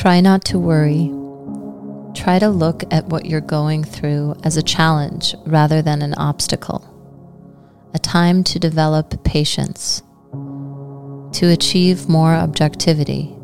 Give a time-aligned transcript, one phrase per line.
[0.00, 1.12] Try not to worry.
[2.14, 6.82] Try to look at what you're going through as a challenge rather than an obstacle,
[7.92, 10.02] a time to develop patience,
[11.32, 13.34] to achieve more objectivity.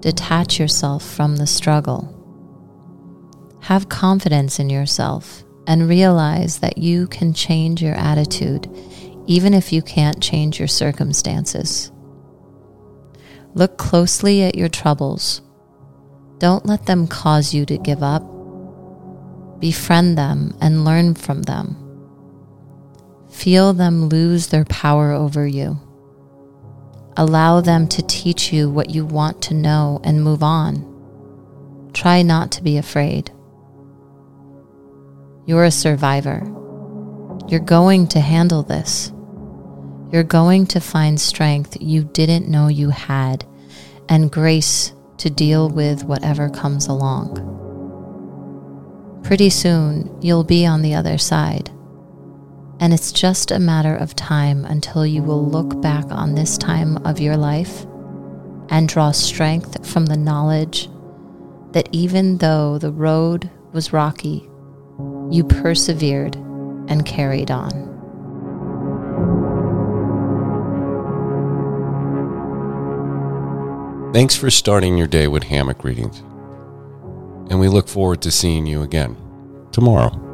[0.00, 2.16] Detach yourself from the struggle.
[3.62, 8.68] Have confidence in yourself and realize that you can change your attitude
[9.26, 11.92] even if you can't change your circumstances.
[13.54, 15.42] Look closely at your troubles
[16.40, 18.22] don't let them cause you to give up.
[19.60, 21.76] Befriend them and learn from them.
[23.30, 25.78] Feel them lose their power over you.
[27.16, 30.86] Allow them to teach you what you want to know and move on.
[31.92, 33.30] Try not to be afraid.
[35.46, 36.42] You're a survivor.
[37.48, 39.12] You're going to handle this.
[40.12, 43.44] You're going to find strength you didn't know you had
[44.08, 47.46] and grace to deal with whatever comes along.
[49.22, 51.70] Pretty soon, you'll be on the other side.
[52.80, 56.96] And it's just a matter of time until you will look back on this time
[57.04, 57.84] of your life
[58.70, 60.88] and draw strength from the knowledge
[61.72, 64.48] that even though the road was rocky,
[65.30, 66.36] you persevered
[66.88, 67.90] and carried on.
[74.14, 76.20] Thanks for starting your day with hammock readings.
[77.50, 79.16] And we look forward to seeing you again
[79.70, 80.29] tomorrow.